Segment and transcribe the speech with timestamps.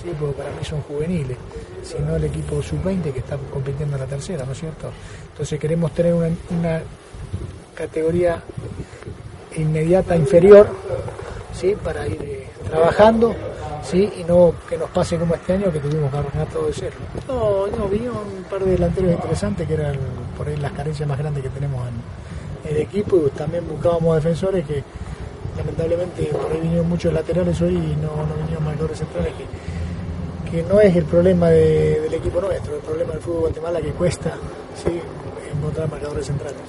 [0.01, 0.11] ¿sí?
[0.19, 1.37] porque para mí son juveniles,
[1.83, 4.91] sino el equipo sub-20 que está compitiendo en la tercera, ¿no es cierto?
[5.31, 6.81] Entonces queremos tener una,
[7.73, 8.43] categoría
[9.55, 10.67] inmediata inferior,
[11.53, 11.75] ¿sí?
[11.81, 13.33] para ir eh, trabajando
[13.83, 14.11] ¿sí?
[14.19, 16.11] y no que nos pase como este año que tuvimos
[16.51, 16.95] todo de cero.
[17.27, 19.95] No, no, vinieron un par de delanteros interesantes que eran
[20.37, 22.29] por ahí las carencias más grandes que tenemos en,
[22.69, 24.83] el equipo y también buscábamos defensores que
[25.59, 30.63] lamentablemente por ahí vinieron muchos laterales hoy y no, no vinieron marcadores centrales que, que
[30.63, 34.33] no es el problema del equipo nuestro, el problema del fútbol de Guatemala que cuesta
[35.53, 36.61] encontrar marcadores centrales.